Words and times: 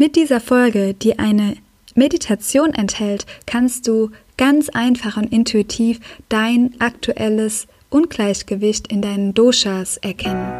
Mit 0.00 0.16
dieser 0.16 0.40
Folge, 0.40 0.94
die 0.94 1.18
eine 1.18 1.58
Meditation 1.94 2.72
enthält, 2.72 3.26
kannst 3.44 3.86
du 3.86 4.10
ganz 4.38 4.70
einfach 4.70 5.18
und 5.18 5.30
intuitiv 5.30 6.00
dein 6.30 6.74
aktuelles 6.78 7.66
Ungleichgewicht 7.90 8.90
in 8.90 9.02
deinen 9.02 9.34
Doshas 9.34 9.98
erkennen. 9.98 10.59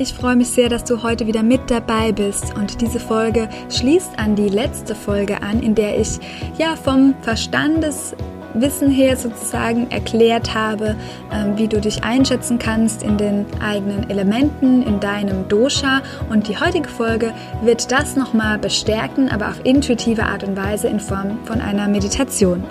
Ich 0.00 0.14
freue 0.14 0.34
mich 0.34 0.48
sehr, 0.48 0.70
dass 0.70 0.84
du 0.84 1.02
heute 1.02 1.26
wieder 1.26 1.42
mit 1.42 1.70
dabei 1.70 2.10
bist 2.10 2.56
und 2.56 2.80
diese 2.80 2.98
Folge 2.98 3.50
schließt 3.68 4.18
an 4.18 4.34
die 4.34 4.48
letzte 4.48 4.94
Folge 4.94 5.42
an, 5.42 5.62
in 5.62 5.74
der 5.74 6.00
ich 6.00 6.18
ja 6.56 6.74
vom 6.74 7.14
Verstandeswissen 7.20 8.90
her 8.90 9.18
sozusagen 9.18 9.90
erklärt 9.90 10.54
habe, 10.54 10.96
ähm, 11.30 11.58
wie 11.58 11.68
du 11.68 11.82
dich 11.82 12.02
einschätzen 12.02 12.58
kannst 12.58 13.02
in 13.02 13.18
den 13.18 13.44
eigenen 13.60 14.08
Elementen, 14.08 14.82
in 14.84 15.00
deinem 15.00 15.48
Dosha. 15.48 16.00
Und 16.30 16.48
die 16.48 16.58
heutige 16.58 16.88
Folge 16.88 17.34
wird 17.62 17.92
das 17.92 18.16
nochmal 18.16 18.58
bestärken, 18.58 19.28
aber 19.28 19.48
auf 19.48 19.60
intuitive 19.64 20.22
Art 20.22 20.44
und 20.44 20.56
Weise 20.56 20.88
in 20.88 21.00
Form 21.00 21.40
von 21.44 21.60
einer 21.60 21.88
Meditation. 21.88 22.64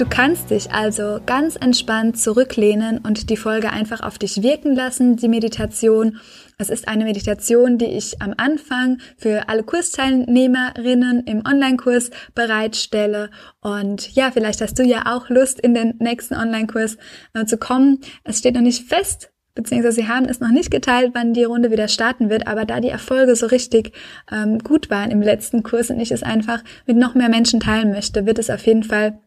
Du 0.00 0.06
kannst 0.08 0.48
dich 0.48 0.72
also 0.72 1.20
ganz 1.26 1.56
entspannt 1.56 2.18
zurücklehnen 2.18 3.00
und 3.04 3.28
die 3.28 3.36
Folge 3.36 3.70
einfach 3.70 4.00
auf 4.00 4.16
dich 4.16 4.42
wirken 4.42 4.74
lassen, 4.74 5.16
die 5.16 5.28
Meditation. 5.28 6.16
Es 6.56 6.70
ist 6.70 6.88
eine 6.88 7.04
Meditation, 7.04 7.76
die 7.76 7.84
ich 7.84 8.22
am 8.22 8.32
Anfang 8.38 8.96
für 9.18 9.50
alle 9.50 9.62
Kursteilnehmerinnen 9.62 11.24
im 11.24 11.42
Online-Kurs 11.46 12.12
bereitstelle. 12.34 13.28
Und 13.60 14.14
ja, 14.14 14.30
vielleicht 14.30 14.62
hast 14.62 14.78
du 14.78 14.84
ja 14.84 15.02
auch 15.04 15.28
Lust, 15.28 15.60
in 15.60 15.74
den 15.74 15.96
nächsten 15.98 16.34
Online-Kurs 16.34 16.96
äh, 17.34 17.44
zu 17.44 17.58
kommen. 17.58 18.00
Es 18.24 18.38
steht 18.38 18.54
noch 18.54 18.62
nicht 18.62 18.88
fest, 18.88 19.30
beziehungsweise 19.54 19.96
sie 19.96 20.08
haben 20.08 20.24
es 20.24 20.40
noch 20.40 20.48
nicht 20.48 20.70
geteilt, 20.70 21.10
wann 21.12 21.34
die 21.34 21.44
Runde 21.44 21.70
wieder 21.70 21.88
starten 21.88 22.30
wird, 22.30 22.46
aber 22.46 22.64
da 22.64 22.80
die 22.80 22.88
Erfolge 22.88 23.36
so 23.36 23.44
richtig 23.44 23.92
ähm, 24.32 24.60
gut 24.60 24.88
waren 24.88 25.10
im 25.10 25.20
letzten 25.20 25.62
Kurs 25.62 25.90
und 25.90 26.00
ich 26.00 26.10
es 26.10 26.22
einfach 26.22 26.64
mit 26.86 26.96
noch 26.96 27.14
mehr 27.14 27.28
Menschen 27.28 27.60
teilen 27.60 27.90
möchte, 27.90 28.24
wird 28.24 28.38
es 28.38 28.48
auf 28.48 28.64
jeden 28.64 28.84
Fall 28.84 29.20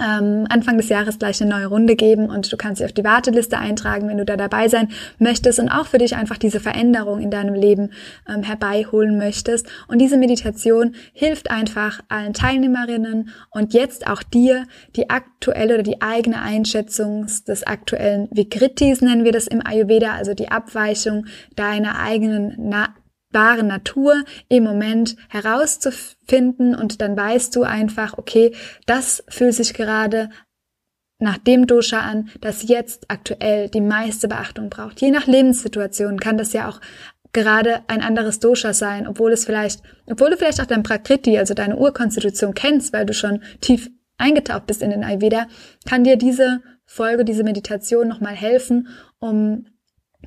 ähm, 0.00 0.46
Anfang 0.48 0.76
des 0.76 0.88
Jahres 0.88 1.18
gleich 1.18 1.40
eine 1.42 1.50
neue 1.50 1.66
Runde 1.66 1.96
geben 1.96 2.30
und 2.30 2.50
du 2.50 2.56
kannst 2.56 2.80
dich 2.80 2.86
auf 2.86 2.92
die 2.92 3.04
Warteliste 3.04 3.58
eintragen, 3.58 4.08
wenn 4.08 4.18
du 4.18 4.24
da 4.24 4.36
dabei 4.36 4.68
sein 4.68 4.88
möchtest 5.18 5.58
und 5.58 5.68
auch 5.68 5.86
für 5.86 5.98
dich 5.98 6.16
einfach 6.16 6.38
diese 6.38 6.60
Veränderung 6.60 7.20
in 7.20 7.30
deinem 7.30 7.54
Leben 7.54 7.90
ähm, 8.28 8.42
herbeiholen 8.42 9.18
möchtest. 9.18 9.66
Und 9.88 9.98
diese 9.98 10.16
Meditation 10.16 10.94
hilft 11.12 11.50
einfach 11.50 12.00
allen 12.08 12.32
Teilnehmerinnen 12.32 13.30
und 13.50 13.74
jetzt 13.74 14.06
auch 14.06 14.22
dir, 14.22 14.66
die 14.96 15.10
aktuelle 15.10 15.74
oder 15.74 15.82
die 15.82 16.00
eigene 16.00 16.40
Einschätzung 16.40 17.26
des 17.46 17.64
aktuellen 17.64 18.28
Vikritis 18.30 19.00
nennen 19.00 19.24
wir 19.24 19.32
das 19.32 19.46
im 19.46 19.64
Ayurveda, 19.64 20.12
also 20.12 20.34
die 20.34 20.50
Abweichung 20.50 21.26
deiner 21.56 21.98
eigenen 21.98 22.54
Na 22.58 22.94
wahre 23.32 23.62
Natur 23.62 24.24
im 24.48 24.64
Moment 24.64 25.16
herauszufinden 25.28 26.74
und 26.74 27.00
dann 27.00 27.16
weißt 27.16 27.54
du 27.56 27.62
einfach, 27.62 28.18
okay, 28.18 28.54
das 28.86 29.24
fühlt 29.28 29.54
sich 29.54 29.74
gerade 29.74 30.30
nach 31.18 31.38
dem 31.38 31.66
Dosha 31.66 32.00
an, 32.00 32.30
das 32.40 32.68
jetzt 32.68 33.04
aktuell 33.08 33.68
die 33.68 33.80
meiste 33.80 34.28
Beachtung 34.28 34.70
braucht. 34.70 35.00
Je 35.00 35.10
nach 35.10 35.26
Lebenssituation 35.26 36.18
kann 36.18 36.36
das 36.36 36.52
ja 36.52 36.68
auch 36.68 36.80
gerade 37.32 37.80
ein 37.86 38.02
anderes 38.02 38.40
Dosha 38.40 38.72
sein, 38.74 39.06
obwohl 39.06 39.32
es 39.32 39.44
vielleicht, 39.44 39.82
obwohl 40.06 40.30
du 40.30 40.36
vielleicht 40.36 40.60
auch 40.60 40.66
dein 40.66 40.82
Prakriti, 40.82 41.38
also 41.38 41.54
deine 41.54 41.76
Urkonstitution 41.76 42.54
kennst, 42.54 42.92
weil 42.92 43.06
du 43.06 43.14
schon 43.14 43.42
tief 43.60 43.90
eingetaucht 44.18 44.66
bist 44.66 44.82
in 44.82 44.90
den 44.90 45.04
Ayurveda, 45.04 45.46
kann 45.88 46.04
dir 46.04 46.16
diese 46.16 46.60
Folge, 46.84 47.24
diese 47.24 47.44
Meditation 47.44 48.08
nochmal 48.08 48.34
helfen, 48.34 48.88
um 49.18 49.66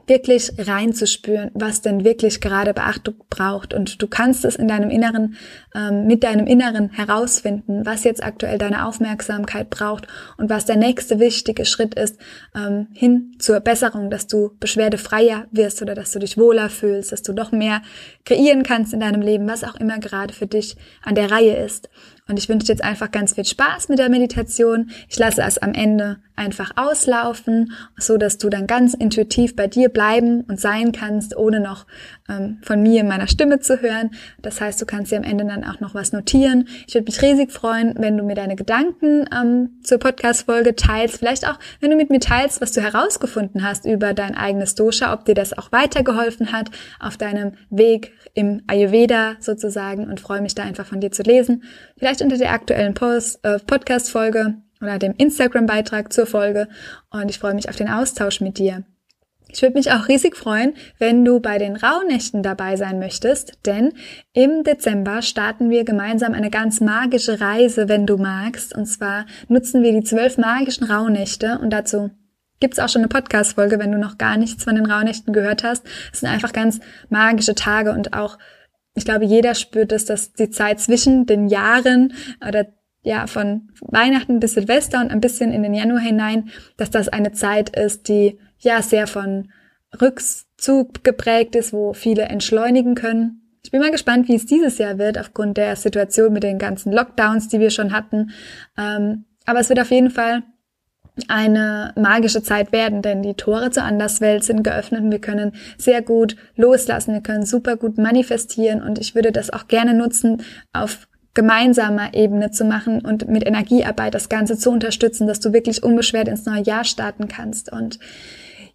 wirklich 0.08 0.52
reinzuspüren, 0.58 1.52
was 1.54 1.82
denn 1.82 2.04
wirklich 2.04 2.42
gerade 2.42 2.74
Beachtung 2.74 3.16
braucht. 3.30 3.74
Und 3.74 4.02
du 4.02 4.08
kannst 4.08 4.46
es 4.46 4.56
in 4.56 4.68
deinem 4.68 4.90
Inneren, 4.90 5.36
ähm, 5.74 6.08
mit 6.08 6.24
deinem 6.24 6.48
Inneren 6.48 6.90
herausfinden, 6.92 7.86
was 7.86 8.04
jetzt 8.04 8.24
aktuell 8.24 8.58
deine 8.58 8.86
Aufmerksamkeit 8.86 9.70
braucht 9.70 10.08
und 10.38 10.50
was 10.50 10.66
der 10.66 10.76
nächste 10.76 11.20
wichtige 11.20 11.66
Schritt 11.66 11.96
ist, 11.96 12.18
ähm, 12.56 12.88
hin 12.94 13.36
zur 13.40 13.60
Besserung, 13.60 14.10
dass 14.10 14.28
du 14.28 14.52
beschwerdefreier 14.60 15.48
wirst 15.52 15.82
oder 15.82 15.96
dass 15.96 16.12
du 16.12 16.20
dich 16.20 16.38
wohler 16.38 16.70
fühlst, 16.70 17.12
dass 17.12 17.22
du 17.22 17.34
noch 17.34 17.52
mehr 17.52 17.82
kreieren 18.26 18.64
kannst 18.64 18.94
in 18.94 19.00
deinem 19.00 19.22
Leben, 19.22 19.48
was 19.48 19.64
auch 19.64 19.76
immer 19.76 20.00
gerade 20.00 20.34
für 20.34 20.48
dich 20.48 20.76
an 21.04 21.16
der 21.16 21.32
Reihe 21.32 21.56
ist. 21.58 21.90
Und 22.28 22.40
ich 22.40 22.50
wünsche 22.50 22.66
dir 22.66 22.74
jetzt 22.74 22.84
einfach 22.84 23.12
ganz 23.12 23.34
viel 23.34 23.46
Spaß 23.46 23.88
mit 23.90 24.00
der 24.00 24.10
Meditation. 24.10 24.90
Ich 25.08 25.20
lasse 25.20 25.44
es 25.44 25.60
am 25.60 25.74
Ende 25.74 26.18
einfach 26.36 26.72
auslaufen, 26.76 27.72
so 27.98 28.18
dass 28.18 28.40
du 28.40 28.50
dann 28.50 28.66
ganz 28.66 28.96
intuitiv 28.96 29.56
bei 29.56 29.68
dir 29.68 29.90
bleiben 29.90 30.42
und 30.42 30.60
sein 30.60 30.92
kannst, 30.92 31.38
ohne 31.38 31.60
noch 31.60 31.86
ähm, 32.30 32.60
von 32.62 32.82
mir 32.82 33.02
in 33.02 33.08
meiner 33.08 33.28
Stimme 33.28 33.60
zu 33.60 33.82
hören. 33.82 34.12
Das 34.42 34.62
heißt, 34.62 34.82
du 34.82 34.86
kannst 34.86 35.12
dir 35.12 35.18
am 35.18 35.24
Ende 35.24 35.46
dann 35.46 35.64
auch 35.64 35.80
noch 35.80 35.94
was 35.94 36.12
notieren. 36.12 36.68
Ich 36.88 36.96
würde 36.96 37.06
mich 37.06 37.22
riesig 37.22 37.52
freuen, 37.52 37.96
wenn 37.98 38.18
du 38.18 38.24
mir 38.24 38.36
deine 38.36 38.56
Gedanken 38.56 39.26
ähm, 39.34 39.80
zur 39.84 40.00
Podcast-Folge 40.00 40.76
teilst. 40.76 41.18
Vielleicht 41.18 41.48
auch, 41.48 41.60
wenn 41.80 41.92
du 41.92 41.98
mit 41.98 42.10
mir 42.10 42.20
teilst, 42.20 42.62
was 42.62 42.72
du 42.72 42.82
herausgefunden 42.82 43.64
hast 43.64 43.86
über 43.86 44.14
dein 44.14 44.36
eigenes 44.36 44.76
Dosha, 44.76 45.14
ob 45.14 45.26
dir 45.26 45.36
das 45.36 45.58
auch 45.58 45.72
weitergeholfen 45.72 46.52
hat 46.52 46.72
auf 47.00 47.18
deinem 47.18 47.54
Weg 47.70 48.12
im 48.34 48.62
Ayurveda 48.68 49.36
sozusagen 49.40 50.10
und 50.10 50.20
freue 50.20 50.42
mich 50.42 50.56
da 50.56 50.64
einfach 50.64 50.86
von 50.86 51.00
dir 51.00 51.12
zu 51.12 51.24
lesen. 51.24 51.64
Vielleicht 51.98 52.22
unter 52.22 52.38
der 52.38 52.52
aktuellen 52.52 52.96
äh, 52.96 53.60
Podcast-Folge 53.60 54.56
oder 54.82 55.00
dem 55.00 55.14
Instagram-Beitrag 55.18 56.12
zur 56.12 56.26
Folge 56.26 56.68
und 57.10 57.30
ich 57.30 57.40
freue 57.40 57.54
mich 57.54 57.70
auf 57.70 57.76
den 57.76 57.90
Austausch 57.90 58.42
mit 58.42 58.58
dir. 58.58 58.84
Ich 59.56 59.62
würde 59.62 59.78
mich 59.78 59.90
auch 59.92 60.10
riesig 60.10 60.36
freuen, 60.36 60.74
wenn 61.00 61.24
du 61.24 61.40
bei 61.40 61.58
den 61.58 61.78
Rauhnächten 61.78 62.44
dabei 62.44 62.76
sein 62.76 63.00
möchtest, 63.00 63.58
denn 63.66 63.94
im 64.34 64.66
Dezember 64.66 65.22
starten 65.22 65.70
wir 65.70 65.86
gemeinsam 65.86 66.34
eine 66.34 66.50
ganz 66.50 66.82
magische 66.82 67.40
Reise, 67.40 67.88
wenn 67.88 68.06
du 68.06 68.18
magst. 68.18 68.76
Und 68.76 68.86
zwar 68.86 69.26
nutzen 69.48 69.82
wir 69.82 69.94
die 69.94 70.04
zwölf 70.04 70.38
magischen 70.38 70.84
Rauhnächte 70.84 71.58
und 71.62 71.70
dazu 71.70 72.12
gibt's 72.60 72.80
auch 72.80 72.90
schon 72.90 73.04
eine 73.04 73.08
Podcast-Folge, 73.08 73.80
wenn 73.80 73.94
du 73.94 73.98
noch 73.98 74.18
gar 74.18 74.36
nichts 74.36 74.66
von 74.66 74.76
den 74.76 74.92
Rauhnächten 74.92 75.32
gehört 75.32 75.64
hast. 75.64 75.86
Es 76.12 76.20
sind 76.20 76.28
einfach 76.28 76.52
ganz 76.52 76.82
magische 77.08 77.56
Tage 77.56 77.94
und 77.94 78.12
auch 78.12 78.38
ich 78.94 79.06
glaube, 79.06 79.24
jeder 79.24 79.56
spürt 79.56 79.94
es, 79.94 80.04
dass 80.04 80.34
die 80.34 80.50
Zeit 80.50 80.82
zwischen 80.82 81.28
den 81.28 81.48
Jahren 81.48 82.14
oder 82.46 82.66
ja, 83.04 83.28
von 83.28 83.70
Weihnachten 83.82 84.42
bis 84.42 84.56
Silvester 84.56 85.00
und 85.00 85.12
ein 85.12 85.22
bisschen 85.22 85.54
in 85.54 85.64
den 85.64 85.74
Januar 85.74 86.02
hinein, 86.02 86.50
dass 86.76 86.92
das 86.92 87.08
eine 87.08 87.32
Zeit 87.32 87.70
ist, 87.70 88.10
die 88.10 88.38
ja 88.60 88.82
sehr 88.82 89.08
von 89.08 89.52
Rückzug 90.02 91.04
geprägt 91.04 91.56
ist, 91.56 91.74
wo 91.74 91.94
viele 91.94 92.24
entschleunigen 92.24 92.96
können. 92.96 93.42
Ich 93.64 93.72
bin 93.72 93.82
mal 93.82 93.92
gespannt, 93.92 94.28
wie 94.28 94.36
es 94.36 94.46
dieses 94.46 94.78
Jahr 94.78 94.98
wird, 94.98 95.18
aufgrund 95.18 95.58
der 95.58 95.76
Situation 95.76 96.34
mit 96.34 96.44
den 96.44 96.60
ganzen 96.60 96.92
Lockdowns, 96.92 97.48
die 97.48 97.60
wir 97.60 97.72
schon 97.72 97.94
hatten. 97.94 98.32
Ähm, 98.78 99.26
aber 99.46 99.60
es 99.60 99.70
wird 99.70 99.80
auf 99.80 99.92
jeden 99.92 100.12
Fall 100.12 100.44
eine 101.28 101.94
magische 101.96 102.44
Zeit 102.44 102.72
werden, 102.72 103.02
denn 103.02 103.24
die 103.24 103.36
Tore 103.36 103.72
zur 103.72 103.84
Anderswelt 103.84 104.44
sind 104.44 104.64
geöffnet 104.64 105.02
und 105.02 105.12
wir 105.12 105.22
können 105.22 105.54
sehr 105.78 106.02
gut 106.02 106.36
loslassen, 106.56 107.14
wir 107.14 107.22
können 107.22 107.46
super 107.46 107.78
gut 107.78 107.98
manifestieren 107.98 108.82
und 108.82 109.00
ich 109.00 109.16
würde 109.16 109.32
das 109.32 109.50
auch 109.50 109.68
gerne 109.68 109.94
nutzen, 109.94 110.44
auf 110.74 111.08
gemeinsamer 111.34 112.14
Ebene 112.14 112.52
zu 112.52 112.66
machen 112.66 113.02
und 113.02 113.28
mit 113.28 113.46
Energiearbeit 113.46 114.14
das 114.14 114.30
Ganze 114.30 114.58
zu 114.58 114.72
unterstützen, 114.72 115.28
dass 115.28 115.40
du 115.40 115.54
wirklich 115.54 115.84
unbeschwert 115.84 116.28
ins 116.28 116.46
neue 116.46 116.64
Jahr 116.64 116.84
starten 116.84 117.28
kannst 117.28 117.72
und 117.72 118.00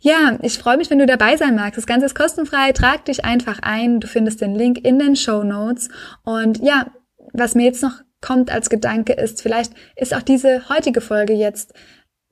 ja, 0.00 0.38
ich 0.42 0.58
freue 0.58 0.78
mich, 0.78 0.90
wenn 0.90 0.98
du 0.98 1.06
dabei 1.06 1.36
sein 1.36 1.54
magst. 1.54 1.76
Das 1.76 1.86
Ganze 1.86 2.06
ist 2.06 2.14
kostenfrei. 2.14 2.72
Trag 2.72 3.04
dich 3.04 3.24
einfach 3.24 3.58
ein. 3.62 4.00
Du 4.00 4.06
findest 4.06 4.40
den 4.40 4.54
Link 4.54 4.84
in 4.84 4.98
den 4.98 5.14
Show 5.14 5.42
Notes. 5.44 5.88
Und 6.24 6.58
ja, 6.62 6.86
was 7.32 7.54
mir 7.54 7.64
jetzt 7.64 7.82
noch 7.82 8.00
kommt 8.22 8.50
als 8.50 8.70
Gedanke 8.70 9.12
ist, 9.12 9.42
vielleicht 9.42 9.72
ist 9.96 10.14
auch 10.14 10.22
diese 10.22 10.68
heutige 10.68 11.00
Folge 11.00 11.34
jetzt 11.34 11.74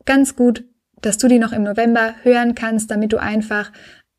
ganz 0.05 0.37
gut, 0.37 0.65
dass 1.01 1.19
du 1.19 1.29
die 1.29 1.39
noch 1.39 1.53
im 1.53 1.63
November 1.63 2.15
hören 2.23 2.55
kannst, 2.55 2.91
damit 2.91 3.13
du 3.13 3.19
einfach 3.19 3.71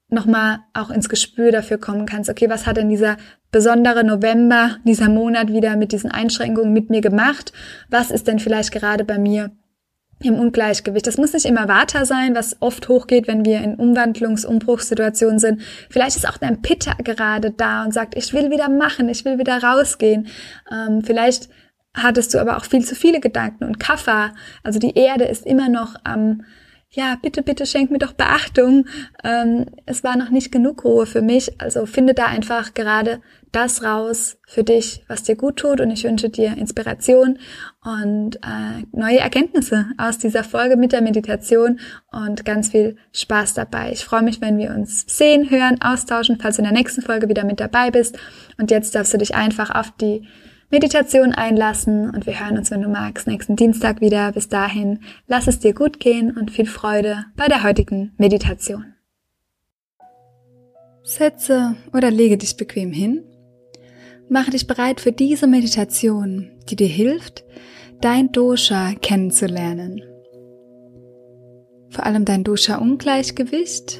nochmal 0.09 0.59
auch 0.73 0.89
ins 0.89 1.09
Gespür 1.09 1.51
dafür 1.51 1.77
kommen 1.77 2.05
kannst, 2.05 2.29
okay, 2.29 2.49
was 2.49 2.65
hat 2.65 2.77
denn 2.77 2.89
dieser 2.89 3.17
besondere 3.51 4.03
November, 4.03 4.77
dieser 4.83 5.09
Monat 5.09 5.49
wieder 5.49 5.75
mit 5.75 5.91
diesen 5.91 6.11
Einschränkungen 6.11 6.73
mit 6.73 6.89
mir 6.89 7.01
gemacht? 7.01 7.53
Was 7.89 8.09
ist 8.11 8.27
denn 8.27 8.39
vielleicht 8.39 8.71
gerade 8.71 9.03
bei 9.03 9.19
mir 9.19 9.51
im 10.21 10.35
Ungleichgewicht. 10.35 11.07
Das 11.07 11.17
muss 11.17 11.33
nicht 11.33 11.45
immer 11.45 11.67
Vata 11.67 12.05
sein, 12.05 12.35
was 12.35 12.57
oft 12.61 12.89
hochgeht, 12.89 13.27
wenn 13.27 13.45
wir 13.45 13.61
in 13.61 13.77
Umwandlungs-, 13.77 14.45
Umbruchssituationen 14.45 15.39
sind. 15.39 15.61
Vielleicht 15.89 16.17
ist 16.17 16.27
auch 16.27 16.37
dein 16.37 16.61
Pitta 16.61 16.93
gerade 17.03 17.51
da 17.51 17.83
und 17.83 17.93
sagt, 17.93 18.15
ich 18.17 18.33
will 18.33 18.51
wieder 18.51 18.69
machen, 18.69 19.09
ich 19.09 19.23
will 19.25 19.39
wieder 19.39 19.63
rausgehen. 19.63 20.27
Ähm, 20.71 21.01
vielleicht 21.03 21.49
hattest 21.93 22.33
du 22.33 22.39
aber 22.39 22.57
auch 22.57 22.65
viel 22.65 22.85
zu 22.85 22.95
viele 22.95 23.19
Gedanken 23.19 23.63
und 23.63 23.79
Kaffa, 23.79 24.33
also 24.63 24.79
die 24.79 24.95
Erde 24.95 25.25
ist 25.25 25.45
immer 25.45 25.69
noch 25.69 25.95
am 26.03 26.43
ja, 26.91 27.15
bitte, 27.21 27.43
bitte 27.43 27.67
schenk 27.67 27.91
mir 27.91 27.99
doch 27.99 28.13
Beachtung. 28.13 28.87
Ähm, 29.23 29.67
es 29.85 30.03
war 30.03 30.17
noch 30.17 30.31
nicht 30.31 30.51
genug 30.51 30.83
Ruhe 30.83 31.05
für 31.05 31.21
mich. 31.21 31.61
Also 31.61 31.85
finde 31.85 32.15
da 32.15 32.25
einfach 32.25 32.73
gerade 32.73 33.21
das 33.51 33.83
raus 33.83 34.37
für 34.47 34.63
dich, 34.63 35.03
was 35.07 35.21
dir 35.21 35.35
gut 35.35 35.57
tut. 35.57 35.81
Und 35.81 35.91
ich 35.91 36.03
wünsche 36.03 36.29
dir 36.29 36.57
Inspiration 36.57 37.37
und 37.83 38.37
äh, 38.37 38.85
neue 38.91 39.19
Erkenntnisse 39.19 39.85
aus 39.99 40.17
dieser 40.17 40.43
Folge 40.43 40.77
mit 40.77 40.91
der 40.91 41.01
Meditation 41.01 41.79
und 42.11 42.43
ganz 42.43 42.69
viel 42.69 42.97
Spaß 43.13 43.53
dabei. 43.53 43.91
Ich 43.91 44.03
freue 44.03 44.23
mich, 44.23 44.41
wenn 44.41 44.57
wir 44.57 44.71
uns 44.71 45.05
sehen, 45.07 45.51
hören, 45.51 45.79
austauschen, 45.81 46.39
falls 46.41 46.55
du 46.55 46.63
in 46.63 46.69
der 46.69 46.77
nächsten 46.77 47.03
Folge 47.03 47.29
wieder 47.29 47.43
mit 47.43 47.59
dabei 47.59 47.91
bist. 47.91 48.17
Und 48.57 48.71
jetzt 48.71 48.95
darfst 48.95 49.13
du 49.13 49.19
dich 49.19 49.35
einfach 49.35 49.69
auf 49.69 49.91
die 49.91 50.27
Meditation 50.71 51.33
einlassen 51.33 52.11
und 52.11 52.27
wir 52.27 52.39
hören 52.39 52.57
uns, 52.57 52.69
wenn 52.69 52.83
du 52.83 52.89
magst, 52.89 53.25
nächsten 53.25 53.55
Dienstag 53.55 54.01
wieder. 54.01 54.31
Bis 54.31 54.49
dahin, 54.49 54.99
lass 55.27 55.47
es 55.47 55.59
dir 55.59 55.73
gut 55.73 55.99
gehen 55.99 56.37
und 56.37 56.51
viel 56.51 56.67
Freude 56.67 57.25
bei 57.35 57.47
der 57.47 57.63
heutigen 57.63 58.13
Meditation. 58.17 58.93
Setze 61.01 61.75
oder 61.91 62.11
lege 62.11 62.37
dich 62.37 62.55
bequem 62.55 62.91
hin. 62.91 63.23
Mache 64.29 64.51
dich 64.51 64.67
bereit 64.67 65.01
für 65.01 65.11
diese 65.11 65.47
Meditation, 65.47 66.51
die 66.69 66.75
dir 66.75 66.87
hilft, 66.87 67.45
dein 67.99 68.31
Dosha 68.31 68.93
kennenzulernen. 69.01 70.03
Vor 71.89 72.05
allem 72.05 72.25
dein 72.25 72.43
Dosha-Ungleichgewicht, 72.43 73.99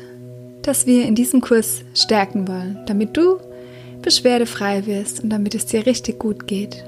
das 0.62 0.86
wir 0.86 1.08
in 1.08 1.16
diesem 1.16 1.42
Kurs 1.42 1.84
stärken 1.96 2.48
wollen, 2.48 2.84
damit 2.86 3.18
du 3.18 3.40
beschwerdefrei 4.02 4.86
wirst 4.86 5.24
und 5.24 5.30
damit 5.30 5.56
es 5.56 5.66
dir 5.66 5.86
richtig 5.86 6.20
gut 6.20 6.48
geht. 6.48 6.84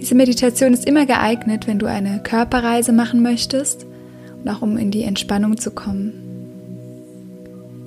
Diese 0.00 0.14
Meditation 0.14 0.74
ist 0.74 0.86
immer 0.86 1.06
geeignet, 1.06 1.66
wenn 1.66 1.78
du 1.78 1.86
eine 1.86 2.20
Körperreise 2.22 2.92
machen 2.92 3.22
möchtest 3.22 3.86
und 4.42 4.48
auch 4.50 4.62
um 4.62 4.76
in 4.76 4.90
die 4.90 5.04
Entspannung 5.04 5.56
zu 5.56 5.70
kommen. 5.70 6.12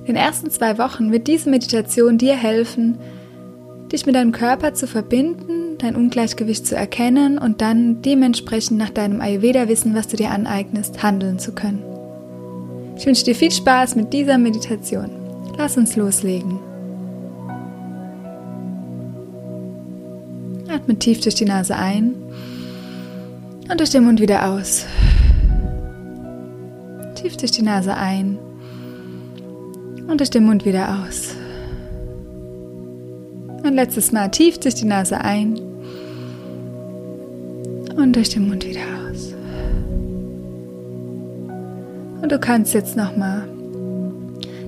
In 0.00 0.14
den 0.14 0.16
ersten 0.16 0.50
zwei 0.50 0.78
Wochen 0.78 1.12
wird 1.12 1.28
diese 1.28 1.50
Meditation 1.50 2.18
dir 2.18 2.34
helfen, 2.34 2.98
dich 3.92 4.06
mit 4.06 4.14
deinem 4.14 4.32
Körper 4.32 4.74
zu 4.74 4.86
verbinden, 4.86 5.76
dein 5.78 5.96
Ungleichgewicht 5.96 6.66
zu 6.66 6.74
erkennen 6.74 7.38
und 7.38 7.60
dann 7.60 8.02
dementsprechend 8.02 8.78
nach 8.78 8.90
deinem 8.90 9.20
Ayurveda-Wissen, 9.20 9.94
was 9.94 10.08
du 10.08 10.16
dir 10.16 10.30
aneignest, 10.30 11.02
handeln 11.02 11.38
zu 11.38 11.52
können. 11.52 11.84
Ich 12.96 13.06
wünsche 13.06 13.24
dir 13.24 13.34
viel 13.34 13.52
Spaß 13.52 13.94
mit 13.94 14.12
dieser 14.12 14.38
Meditation. 14.38 15.10
Lass 15.56 15.76
uns 15.76 15.94
loslegen. 15.94 16.58
Atme 20.88 20.98
tief 20.98 21.20
durch 21.20 21.34
die 21.34 21.44
Nase 21.44 21.76
ein 21.76 22.14
und 23.70 23.78
durch 23.78 23.90
den 23.90 24.04
Mund 24.04 24.20
wieder 24.20 24.48
aus. 24.48 24.86
Tief 27.14 27.36
durch 27.36 27.50
die 27.50 27.60
Nase 27.60 27.94
ein 27.94 28.38
und 30.08 30.18
durch 30.18 30.30
den 30.30 30.44
Mund 30.44 30.64
wieder 30.64 30.88
aus. 30.88 31.34
Und 33.62 33.74
letztes 33.74 34.12
Mal 34.12 34.30
tief 34.30 34.58
durch 34.60 34.76
die 34.76 34.86
Nase 34.86 35.20
ein 35.20 35.60
und 37.96 38.16
durch 38.16 38.30
den 38.30 38.48
Mund 38.48 38.64
wieder 38.64 38.80
aus. 38.80 39.34
Und 42.22 42.32
du 42.32 42.38
kannst 42.38 42.72
jetzt 42.72 42.96
nochmal 42.96 43.46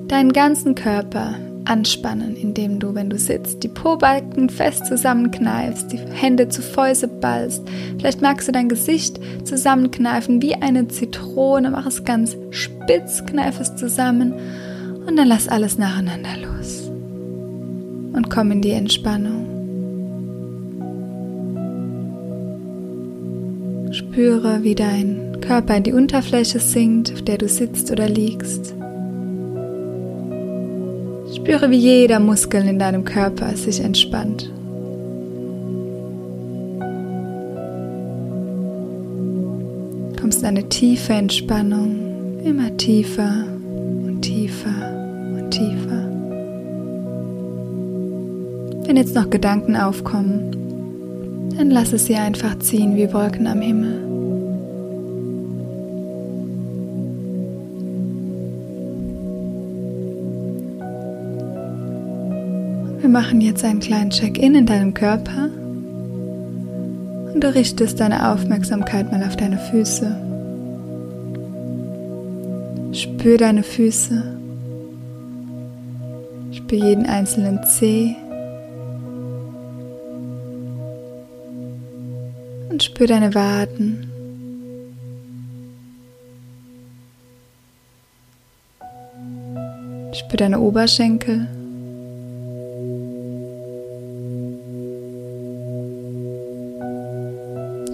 deinen 0.08 0.34
ganzen 0.34 0.74
Körper 0.74 1.36
anspannen, 1.70 2.34
indem 2.34 2.80
du, 2.80 2.94
wenn 2.94 3.08
du 3.08 3.16
sitzt, 3.16 3.62
die 3.62 3.68
Pobalken 3.68 4.50
fest 4.50 4.86
zusammenkneifst, 4.86 5.92
die 5.92 5.98
Hände 5.98 6.48
zu 6.48 6.62
Fäuse 6.62 7.06
ballst. 7.06 7.62
Vielleicht 7.98 8.20
magst 8.20 8.48
du 8.48 8.52
dein 8.52 8.68
Gesicht 8.68 9.20
zusammenkneifen 9.44 10.42
wie 10.42 10.56
eine 10.56 10.88
Zitrone, 10.88 11.70
mach 11.70 11.86
es 11.86 12.04
ganz 12.04 12.36
spitz, 12.50 13.24
kneif 13.24 13.60
es 13.60 13.76
zusammen 13.76 14.34
und 15.06 15.16
dann 15.16 15.28
lass 15.28 15.48
alles 15.48 15.78
nacheinander 15.78 16.36
los. 16.42 16.90
Und 18.12 18.28
komm 18.28 18.50
in 18.50 18.62
die 18.62 18.72
Entspannung. 18.72 19.46
Spüre, 23.92 24.64
wie 24.64 24.74
dein 24.74 25.40
Körper 25.40 25.76
in 25.76 25.84
die 25.84 25.92
Unterfläche 25.92 26.58
sinkt, 26.58 27.12
auf 27.12 27.22
der 27.22 27.38
du 27.38 27.48
sitzt 27.48 27.92
oder 27.92 28.08
liegst. 28.08 28.74
Spüre, 31.34 31.70
wie 31.70 31.76
jeder 31.76 32.18
Muskel 32.18 32.66
in 32.66 32.78
deinem 32.78 33.04
Körper 33.04 33.56
sich 33.56 33.80
entspannt. 33.80 34.50
Kommst 40.20 40.40
in 40.40 40.46
eine 40.46 40.68
tiefe 40.68 41.12
Entspannung, 41.12 42.40
immer 42.44 42.76
tiefer 42.76 43.44
und 44.04 44.22
tiefer 44.22 44.74
und 45.36 45.50
tiefer. 45.50 46.10
Wenn 48.86 48.96
jetzt 48.96 49.14
noch 49.14 49.30
Gedanken 49.30 49.76
aufkommen, 49.76 50.50
dann 51.56 51.70
lass 51.70 51.92
es 51.92 52.06
sie 52.06 52.16
einfach 52.16 52.58
ziehen 52.58 52.96
wie 52.96 53.12
Wolken 53.12 53.46
am 53.46 53.60
Himmel. 53.60 54.09
Wir 63.10 63.18
machen 63.18 63.40
jetzt 63.40 63.64
einen 63.64 63.80
kleinen 63.80 64.10
Check-in 64.10 64.54
in 64.54 64.66
deinem 64.66 64.94
Körper 64.94 65.48
und 67.34 67.40
du 67.40 67.52
richtest 67.52 67.98
deine 67.98 68.30
Aufmerksamkeit 68.30 69.10
mal 69.10 69.24
auf 69.24 69.34
deine 69.34 69.58
Füße. 69.58 70.16
Spür 72.92 73.36
deine 73.36 73.64
Füße. 73.64 74.22
Spür 76.52 76.78
jeden 76.78 77.04
einzelnen 77.06 77.64
Zeh. 77.64 78.14
Und 82.70 82.80
spür 82.80 83.08
deine 83.08 83.34
Waden. 83.34 84.08
Spür 90.12 90.36
deine 90.36 90.60
Oberschenkel. 90.60 91.48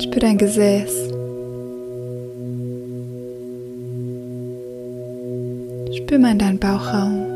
Für 0.05 0.21
dein 0.21 0.39
Gesäß. 0.39 0.91
Spür 5.97 6.19
mal 6.19 6.33
in 6.33 6.39
deinen 6.39 6.59
Bauchraum. 6.59 7.27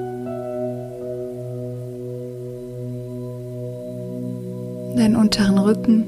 Deinen 4.96 5.16
unteren 5.16 5.58
Rücken. 5.58 6.04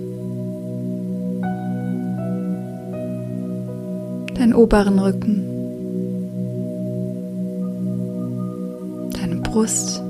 Deinen 4.34 4.54
oberen 4.54 4.98
Rücken. 4.98 5.42
Deine 9.20 9.36
Brust. 9.36 10.02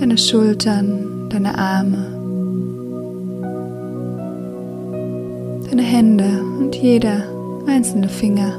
Deine 0.00 0.18
Schultern, 0.18 1.28
deine 1.30 1.58
Arme. 1.58 2.21
Deine 5.72 5.82
Hände 5.84 6.44
und 6.60 6.76
jeder 6.76 7.22
einzelne 7.66 8.08
Finger. 8.08 8.52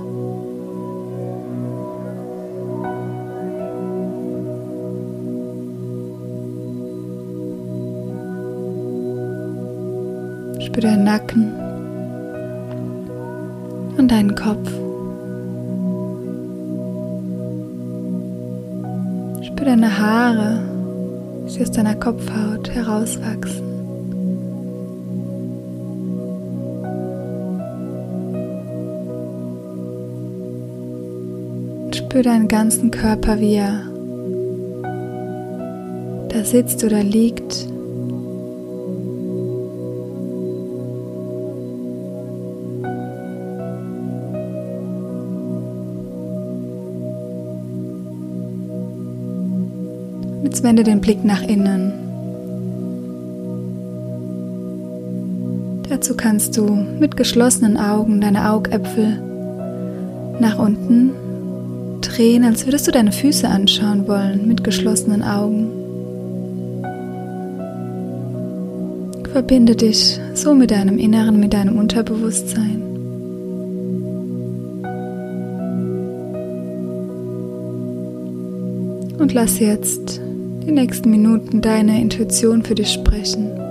Spür 10.60 10.82
deinen 10.82 11.03
Nacken 11.03 11.53
und 14.00 14.12
deinen 14.12 14.34
Kopf. 14.34 14.72
Spür 19.43 19.65
deine 19.65 20.00
Haare, 20.00 20.63
die 21.48 21.62
aus 21.62 21.70
deiner 21.70 21.93
Kopfhaut 21.93 22.72
herauswachsen. 22.72 23.73
Spür 32.13 32.22
deinen 32.22 32.48
ganzen 32.48 32.91
Körper, 32.91 33.39
wie 33.39 33.55
er 33.55 33.82
da 36.29 36.43
sitzt 36.43 36.84
oder 36.84 37.01
liegt. 37.01 37.65
Jetzt 50.43 50.62
wende 50.62 50.84
den 50.84 51.01
Blick 51.01 51.25
nach 51.25 51.41
innen. 51.41 51.93
Dazu 55.89 56.15
kannst 56.15 56.55
du 56.58 56.75
mit 57.00 57.17
geschlossenen 57.17 57.75
Augen 57.75 58.22
deine 58.22 58.51
Augäpfel 58.51 59.20
nach 60.39 60.60
unten 60.60 61.10
drehen, 62.13 62.43
als 62.43 62.65
würdest 62.65 62.88
du 62.88 62.91
deine 62.91 63.12
Füße 63.12 63.48
anschauen 63.48 64.08
wollen 64.08 64.48
mit 64.48 64.63
geschlossenen 64.63 65.24
Augen. 65.24 65.70
Verbinde 69.32 69.75
dich 69.75 70.20
so 70.36 70.53
mit 70.53 70.70
deinem 70.70 71.00
Inneren, 71.00 71.39
mit 71.39 71.53
deinem 71.53 71.77
Unterbewusstsein. 71.77 72.82
Und 79.17 79.34
lass 79.34 79.60
jetzt 79.60 80.22
die 80.67 80.72
nächsten 80.72 81.10
Minuten 81.10 81.62
deine 81.62 82.00
Intuition 82.00 82.63
für 82.63 82.75
dich 82.75 82.93
sprechen. 82.93 83.62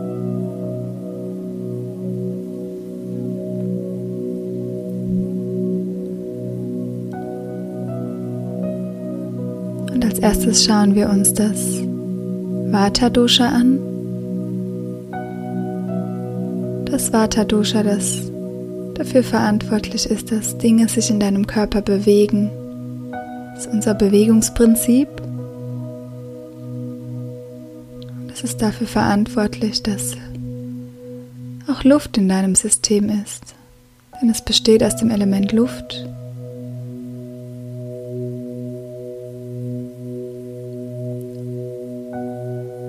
Und 10.02 10.10
als 10.10 10.18
erstes 10.18 10.64
schauen 10.64 10.96
wir 10.96 11.08
uns 11.08 11.32
das 11.32 11.78
Vata 12.72 13.08
Dosha 13.08 13.46
an. 13.46 13.78
Das 16.86 17.12
Vata 17.12 17.44
Dosha, 17.44 17.84
das 17.84 18.22
dafür 18.94 19.22
verantwortlich 19.22 20.06
ist, 20.06 20.32
dass 20.32 20.58
Dinge 20.58 20.88
sich 20.88 21.08
in 21.08 21.20
deinem 21.20 21.46
Körper 21.46 21.82
bewegen. 21.82 22.50
Das 23.54 23.66
ist 23.66 23.72
unser 23.72 23.94
Bewegungsprinzip. 23.94 25.08
Das 28.26 28.42
ist 28.42 28.60
dafür 28.60 28.88
verantwortlich, 28.88 29.84
dass 29.84 30.14
auch 31.70 31.84
Luft 31.84 32.18
in 32.18 32.28
deinem 32.28 32.56
System 32.56 33.08
ist. 33.08 33.54
Denn 34.20 34.30
es 34.30 34.42
besteht 34.42 34.82
aus 34.82 34.96
dem 34.96 35.10
Element 35.10 35.52
Luft 35.52 36.08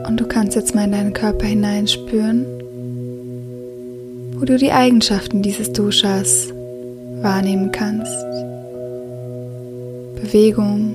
Und 0.08 0.20
du 0.20 0.28
kannst 0.28 0.56
jetzt 0.56 0.76
mal 0.76 0.84
in 0.86 0.92
deinen 0.92 1.14
Körper 1.14 1.46
hineinspüren, 1.46 2.46
wo 4.38 4.46
du 4.46 4.58
die 4.58 4.72
Eigenschaften 4.72 5.42
dieses 5.42 5.72
Doshas 5.72 6.50
wahrnehmen 7.22 7.72
kannst. 7.72 8.12
Bewegung. 10.16 10.94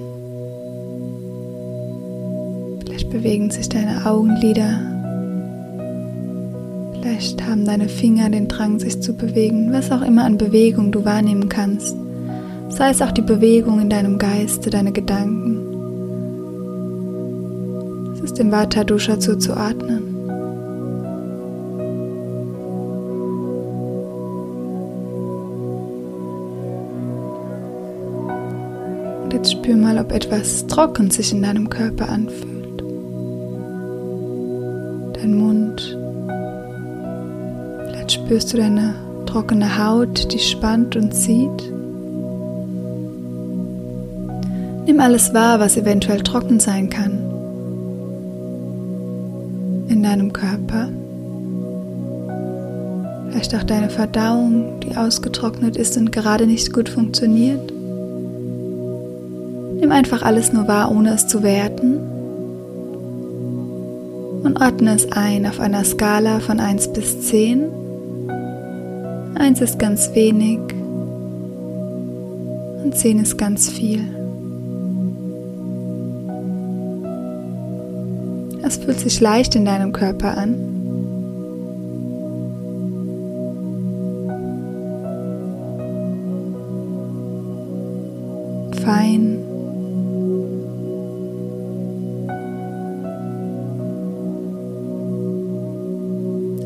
Vielleicht 2.81 3.11
bewegen 3.11 3.51
sich 3.51 3.69
deine 3.69 4.05
Augenlider. 4.05 4.81
Vielleicht 6.93 7.47
haben 7.47 7.65
deine 7.65 7.89
Finger 7.89 8.29
den 8.29 8.49
Drang, 8.49 8.79
sich 8.79 9.01
zu 9.01 9.15
bewegen. 9.15 9.73
Was 9.73 9.91
auch 9.91 10.03
immer 10.03 10.25
an 10.25 10.37
Bewegung 10.37 10.93
du 10.93 11.05
wahrnehmen 11.05 11.49
kannst. 11.49 11.97
Sei 12.69 12.91
es 12.91 13.01
auch 13.01 13.13
die 13.13 13.23
Bewegung 13.23 13.81
in 13.81 13.89
deinem 13.89 14.19
Geiste, 14.19 14.69
deine 14.69 14.93
Gedanken 14.93 15.68
dem 18.39 18.53
Vata 18.53 18.85
Dosha 18.85 19.19
zuzuordnen. 19.19 20.15
Und 29.25 29.33
jetzt 29.33 29.53
spür 29.53 29.77
mal, 29.77 29.99
ob 29.99 30.13
etwas 30.13 30.67
trocken 30.67 31.11
sich 31.11 31.33
in 31.33 31.43
deinem 31.43 31.69
Körper 31.69 32.09
anfühlt. 32.09 32.83
Dein 35.15 35.35
Mund. 35.35 35.99
Vielleicht 37.87 38.13
spürst 38.13 38.53
du 38.53 38.57
deine 38.57 38.95
trockene 39.27 39.85
Haut, 39.85 40.33
die 40.33 40.39
spannt 40.39 40.97
und 40.97 41.15
zieht. 41.15 41.73
Nimm 44.87 45.01
alles 45.01 45.35
wahr, 45.35 45.61
was 45.61 45.77
eventuell 45.77 46.23
trocken 46.23 46.61
sein 46.61 46.89
kann 46.89 47.28
Vielleicht 53.49 53.65
auch 53.65 53.67
deine 53.67 53.89
Verdauung, 53.89 54.79
die 54.81 54.95
ausgetrocknet 54.95 55.79
ist 55.79 55.97
und 55.97 56.13
gerade 56.13 56.47
nicht 56.47 56.71
gut 56.71 56.91
funktioniert. 56.91 57.73
Nimm 59.81 59.91
einfach 59.91 60.21
alles 60.21 60.53
nur 60.53 60.69
wahr, 60.69 60.91
ohne 60.95 61.15
es 61.15 61.29
zu 61.29 61.43
werten. 61.43 61.97
Und 64.45 64.61
ordne 64.61 64.95
es 64.95 65.11
ein 65.13 65.47
auf 65.47 65.61
einer 65.61 65.83
Skala 65.83 66.41
von 66.41 66.61
1 66.61 66.93
bis 66.93 67.23
10. 67.23 67.71
1 69.37 69.63
ist 69.63 69.79
ganz 69.79 70.15
wenig 70.15 70.59
und 72.85 72.95
10 72.95 73.21
ist 73.21 73.39
ganz 73.39 73.71
viel. 73.71 74.03
Es 78.63 78.77
fühlt 78.77 79.01
sich 79.01 79.19
leicht 79.23 79.55
in 79.55 79.65
deinem 79.65 79.93
Körper 79.95 80.37
an. 80.37 80.78
Fein. 88.89 89.37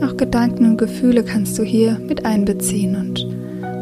Auch 0.05 0.17
Gedanken 0.17 0.67
und 0.67 0.77
Gefühle 0.77 1.25
kannst 1.25 1.59
du 1.59 1.65
hier 1.65 1.99
mit 1.99 2.25
einbeziehen 2.25 2.95
und 2.95 3.27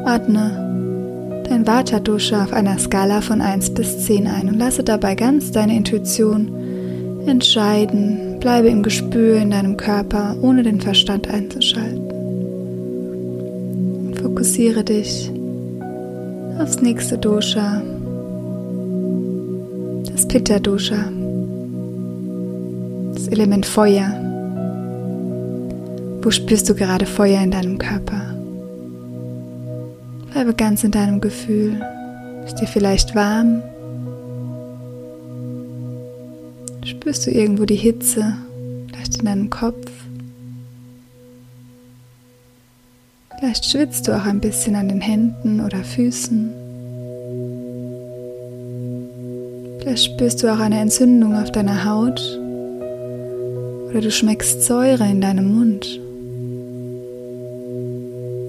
ordne 0.07 1.43
dein 1.51 1.67
Vata-Dosha 1.67 2.45
auf 2.45 2.55
einer 2.55 2.79
Skala 2.79 3.21
von 3.21 3.43
1 3.43 3.75
bis 3.75 4.07
10 4.07 4.27
ein 4.27 4.49
und 4.49 4.59
lasse 4.59 4.85
dabei 4.85 5.15
ganz 5.17 5.53
deine 5.53 5.77
Intuition 5.77 6.51
entscheiden, 7.27 8.39
bleibe 8.41 8.69
im 8.69 8.83
Gespür 8.83 9.37
in 9.37 9.51
deinem 9.51 9.77
Körper, 9.77 10.35
ohne 10.41 10.63
den 10.63 10.81
Verstand 10.81 11.29
einzuschalten. 11.29 12.09
fokussiere 14.15 14.83
dich 14.83 15.31
aufs 16.59 16.81
nächste 16.81 17.19
Dosha, 17.19 17.83
Pitta 20.31 20.61
Dosha, 20.61 21.11
das 23.15 23.27
Element 23.27 23.67
Feuer. 23.67 24.13
Wo 26.23 26.31
spürst 26.31 26.69
du 26.69 26.77
gerade 26.77 27.05
Feuer 27.05 27.43
in 27.43 27.51
deinem 27.51 27.79
Körper? 27.79 28.37
Bleibe 30.31 30.55
ganz 30.55 30.85
in 30.85 30.93
deinem 30.93 31.21
Gefühl. 31.21 31.85
Ist 32.47 32.61
dir 32.61 32.69
vielleicht 32.69 33.17
warm? 33.17 33.61
Spürst 36.85 37.27
du 37.27 37.33
irgendwo 37.33 37.65
die 37.65 37.75
Hitze, 37.75 38.37
vielleicht 38.87 39.17
in 39.17 39.25
deinem 39.25 39.51
Kopf? 39.51 39.91
Vielleicht 43.37 43.65
schwitzt 43.65 44.07
du 44.07 44.17
auch 44.17 44.27
ein 44.27 44.41
bisschen 44.41 44.77
an 44.77 44.91
den 44.91 45.01
Händen 45.01 45.61
oder 45.61 45.83
Füßen. 45.83 46.70
Vielleicht 49.81 50.05
spürst 50.05 50.43
du 50.43 50.53
auch 50.53 50.59
eine 50.59 50.79
Entzündung 50.79 51.37
auf 51.37 51.51
deiner 51.53 51.87
Haut 51.87 52.21
oder 53.89 54.03
du 54.03 54.11
schmeckst 54.11 54.63
Säure 54.63 55.09
in 55.11 55.23
deinem 55.23 55.55
Mund. 55.55 55.99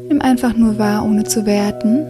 Nimm 0.10 0.22
einfach 0.22 0.56
nur 0.56 0.78
wahr, 0.78 1.06
ohne 1.06 1.24
zu 1.24 1.46
werten. 1.46 2.06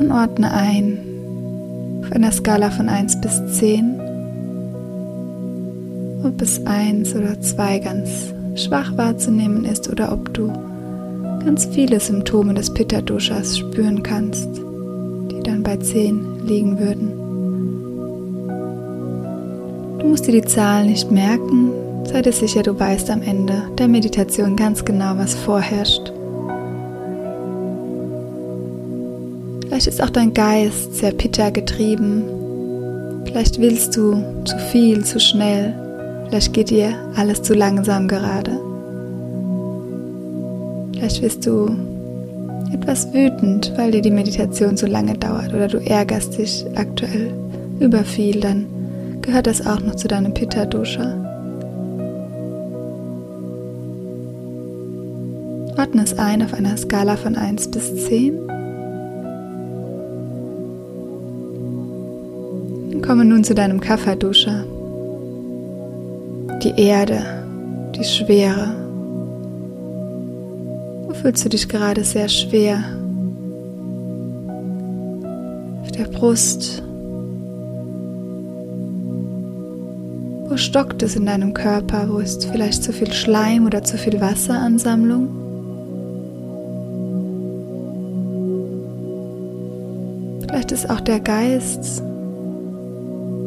Und 0.00 0.10
ordne 0.10 0.52
ein, 0.52 0.98
auf 2.02 2.12
einer 2.12 2.32
Skala 2.32 2.70
von 2.70 2.88
1 2.88 3.20
bis 3.20 3.58
10, 3.58 4.00
ob 6.24 6.42
es 6.42 6.66
1 6.66 7.14
oder 7.14 7.40
2 7.40 7.78
ganz 7.78 8.34
schwach 8.56 8.96
wahrzunehmen 8.96 9.64
ist 9.64 9.88
oder 9.88 10.12
ob 10.12 10.34
du 10.34 10.52
ganz 11.44 11.66
viele 11.66 12.00
Symptome 12.00 12.54
des 12.54 12.74
Pitta-Doshas 12.74 13.58
spüren 13.58 14.02
kannst, 14.02 14.48
dann 15.48 15.62
bei 15.62 15.76
10 15.76 16.46
liegen 16.46 16.78
würden. 16.78 17.12
Du 19.98 20.06
musst 20.06 20.26
dir 20.26 20.32
die 20.32 20.44
Zahlen 20.44 20.90
nicht 20.90 21.10
merken, 21.10 21.72
sei 22.04 22.22
dir 22.22 22.32
sicher, 22.32 22.62
du 22.62 22.78
weißt 22.78 23.10
am 23.10 23.22
Ende 23.22 23.62
der 23.78 23.88
Meditation 23.88 24.56
ganz 24.56 24.84
genau, 24.84 25.16
was 25.16 25.34
vorherrscht. 25.34 26.12
Vielleicht 29.66 29.86
ist 29.86 30.02
auch 30.02 30.10
dein 30.10 30.34
Geist 30.34 30.96
sehr 30.96 31.12
pitta 31.12 31.50
getrieben. 31.50 32.24
Vielleicht 33.24 33.60
willst 33.60 33.96
du 33.96 34.22
zu 34.44 34.58
viel, 34.70 35.04
zu 35.04 35.20
schnell. 35.20 35.74
Vielleicht 36.28 36.52
geht 36.52 36.70
dir 36.70 36.94
alles 37.16 37.42
zu 37.42 37.54
langsam 37.54 38.08
gerade. 38.08 38.58
Vielleicht 40.92 41.20
bist 41.22 41.46
du 41.46 41.87
etwas 42.72 43.12
wütend, 43.12 43.72
weil 43.76 43.90
dir 43.90 44.02
die 44.02 44.10
Meditation 44.10 44.76
so 44.76 44.86
lange 44.86 45.14
dauert 45.14 45.54
oder 45.54 45.68
du 45.68 45.78
ärgerst 45.78 46.38
dich 46.38 46.64
aktuell 46.74 47.32
überfiel, 47.80 48.40
dann 48.40 48.66
gehört 49.22 49.46
das 49.46 49.66
auch 49.66 49.80
noch 49.80 49.94
zu 49.94 50.08
deinem 50.08 50.34
Pitta-Dosha. 50.34 51.28
Ordne 55.78 56.02
es 56.02 56.18
ein 56.18 56.42
auf 56.42 56.54
einer 56.54 56.76
Skala 56.76 57.16
von 57.16 57.36
1 57.36 57.70
bis 57.70 58.06
10. 58.06 58.38
Komme 63.06 63.24
nun 63.24 63.44
zu 63.44 63.54
deinem 63.54 63.80
Kapha-Dosha. 63.80 64.64
Die 66.62 66.74
Erde, 66.76 67.20
die 67.94 68.04
Schwere. 68.04 68.87
Fühlst 71.20 71.44
du 71.44 71.48
dich 71.48 71.68
gerade 71.68 72.04
sehr 72.04 72.28
schwer? 72.28 72.78
Auf 75.82 75.90
der 75.90 76.04
Brust. 76.04 76.80
Wo 80.48 80.56
stockt 80.56 81.02
es 81.02 81.16
in 81.16 81.26
deinem 81.26 81.54
Körper? 81.54 82.08
Wo 82.08 82.18
ist 82.18 82.46
vielleicht 82.46 82.84
zu 82.84 82.92
viel 82.92 83.12
Schleim 83.12 83.66
oder 83.66 83.82
zu 83.82 83.98
viel 83.98 84.20
Wasseransammlung? 84.20 85.28
Vielleicht 90.42 90.70
ist 90.70 90.88
auch 90.88 91.00
der 91.00 91.18
Geist 91.18 92.00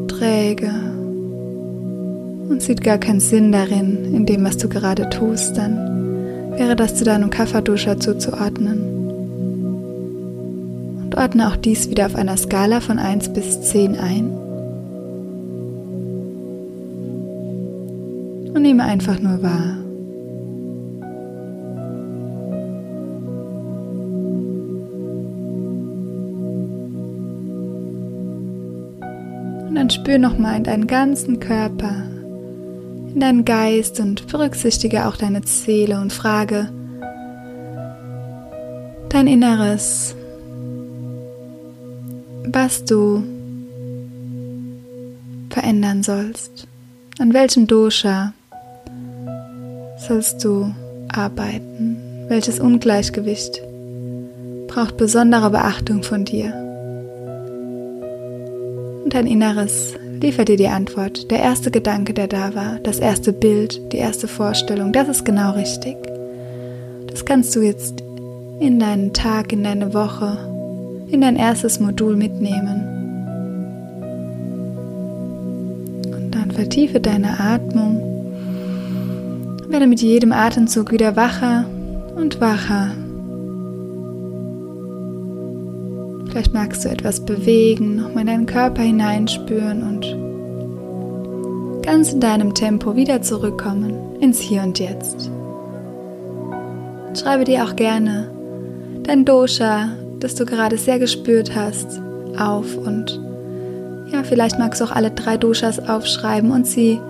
träge 0.10 0.72
und 2.50 2.62
sieht 2.62 2.84
gar 2.84 2.98
keinen 2.98 3.22
Sinn 3.22 3.54
darin, 3.54 4.14
in 4.14 4.26
dem, 4.26 4.44
was 4.44 4.58
du 4.58 4.68
gerade 4.68 5.10
tust, 5.10 5.56
dann 5.56 5.91
wäre 6.58 6.76
das 6.76 6.96
zu 6.96 7.04
deinem 7.04 7.30
Kafferduscher 7.30 8.00
zuzuordnen. 8.00 8.82
Und 11.04 11.16
ordne 11.18 11.48
auch 11.48 11.56
dies 11.56 11.90
wieder 11.90 12.06
auf 12.06 12.16
einer 12.16 12.38
Skala 12.38 12.80
von 12.82 13.00
1 13.00 13.34
bis 13.34 13.62
10 13.62 13.98
ein. 13.98 14.32
Und 18.54 18.62
nehme 18.62 18.84
einfach 18.84 19.20
nur 19.20 19.42
wahr. 19.42 19.78
Und 29.68 29.76
dann 29.76 29.90
spür 29.90 30.18
nochmal 30.18 30.58
in 30.58 30.64
deinen 30.64 30.88
ganzen 30.88 31.40
Körper, 31.40 32.11
in 33.14 33.20
deinen 33.20 33.46
Geist 33.46 34.00
und 34.00 34.28
berücksichtige 34.28 35.08
auch 35.08 35.16
deine 35.16 35.42
Seele 35.46 36.00
und 36.00 36.14
frage 36.14 36.70
dein 39.10 39.28
Inneres, 39.28 40.16
was 42.46 42.86
du 42.86 43.24
verändern 45.50 46.04
sollst. 46.04 46.68
An 47.20 47.34
welchem 47.34 47.68
Dosha 47.68 48.34
sollst 50.08 50.44
du 50.44 50.74
arbeiten? 51.10 51.98
Welches 52.30 52.60
Ungleichgewicht 52.60 53.62
braucht 54.68 54.96
besondere 54.96 55.50
Beachtung 55.50 56.04
von 56.04 56.24
dir? 56.24 56.62
und 59.12 59.16
dein 59.16 59.28
Inneres 59.28 59.96
liefert 60.22 60.50
dir 60.50 60.58
die 60.58 60.68
Antwort. 60.68 61.32
Der 61.32 61.40
erste 61.40 61.72
Gedanke, 61.72 62.14
der 62.14 62.28
da 62.28 62.54
war, 62.56 62.80
das 62.84 63.00
erste 63.00 63.34
Bild, 63.34 63.92
die 63.92 63.98
erste 63.98 64.28
Vorstellung, 64.28 64.94
das 64.94 65.10
ist 65.10 65.26
genau 65.26 65.52
richtig. 65.54 65.98
Das 67.08 67.26
kannst 67.26 67.56
du 67.56 67.62
jetzt 67.62 68.02
in 68.60 68.80
deinen 68.80 69.14
Tag, 69.14 69.52
in 69.52 69.64
deine 69.64 69.94
Woche, 69.94 70.38
in 71.10 71.22
dein 71.22 71.36
erstes 71.36 71.80
Modul 71.80 72.16
mitnehmen. 72.16 72.88
Und 76.14 76.32
dann 76.32 76.52
vertiefe 76.52 77.00
deine 77.00 77.40
Atmung. 77.40 78.00
Werde 79.68 79.88
mit 79.88 80.02
jedem 80.02 80.32
Atemzug 80.32 80.92
wieder 80.92 81.16
wacher 81.16 81.66
und 82.16 82.40
wacher 82.40 82.92
Vielleicht 86.32 86.54
magst 86.54 86.86
du 86.86 86.90
etwas 86.90 87.26
bewegen, 87.26 87.98
nochmal 87.98 88.22
in 88.22 88.28
deinen 88.28 88.46
Körper 88.46 88.84
hineinspüren 88.84 89.84
und 89.84 91.84
ganz 91.86 92.14
in 92.14 92.22
deinem 92.22 92.54
Tempo 92.54 92.96
wieder 92.96 93.22
zurückkommen 93.22 93.94
ins 94.22 94.40
Hier 94.40 94.62
und 94.62 94.80
Jetzt. 94.80 95.30
Schreibe 97.20 97.44
dir 97.44 97.66
auch 97.66 97.76
gerne 97.76 98.32
dein 99.04 99.26
Dosha, 99.26 99.90
das 100.22 100.36
du 100.36 100.46
gerade 100.46 100.78
sehr 100.78 101.00
gespürt 101.00 101.54
hast, 101.54 102.00
auf 102.40 102.78
und 102.78 103.20
ja, 104.14 104.24
vielleicht 104.24 104.58
magst 104.58 104.80
du 104.80 104.86
auch 104.86 104.92
alle 104.92 105.12
drei 105.12 105.36
Doshas 105.36 105.80
aufschreiben 105.80 106.52
und 106.52 106.66
sie 106.66 107.02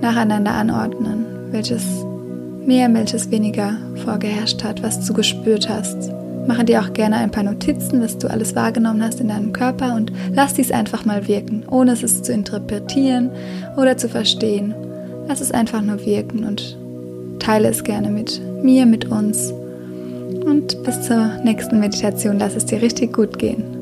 nacheinander 0.00 0.52
anordnen, 0.52 1.24
welches 1.52 1.84
mehr, 2.64 2.92
welches 2.92 3.30
weniger 3.30 3.76
vorgeherrscht 4.04 4.64
hat, 4.64 4.82
was 4.82 5.06
du 5.06 5.12
gespürt 5.12 5.68
hast. 5.68 6.10
Mache 6.46 6.64
dir 6.64 6.80
auch 6.80 6.92
gerne 6.92 7.16
ein 7.16 7.30
paar 7.30 7.42
Notizen, 7.42 8.00
was 8.00 8.18
du 8.18 8.28
alles 8.28 8.54
wahrgenommen 8.54 9.02
hast 9.02 9.20
in 9.20 9.28
deinem 9.28 9.52
Körper 9.52 9.96
und 9.96 10.12
lass 10.32 10.54
dies 10.54 10.70
einfach 10.70 11.04
mal 11.04 11.26
wirken, 11.26 11.64
ohne 11.68 11.92
es 11.92 12.22
zu 12.22 12.32
interpretieren 12.32 13.30
oder 13.76 13.96
zu 13.96 14.08
verstehen. 14.08 14.74
Lass 15.28 15.40
es 15.40 15.50
einfach 15.50 15.82
nur 15.82 16.04
wirken 16.06 16.44
und 16.44 16.78
teile 17.40 17.68
es 17.68 17.82
gerne 17.82 18.10
mit 18.10 18.40
mir, 18.62 18.86
mit 18.86 19.06
uns. 19.06 19.52
Und 20.44 20.82
bis 20.84 21.02
zur 21.02 21.38
nächsten 21.42 21.80
Meditation, 21.80 22.38
lass 22.38 22.54
es 22.54 22.66
dir 22.66 22.80
richtig 22.80 23.12
gut 23.12 23.38
gehen. 23.38 23.75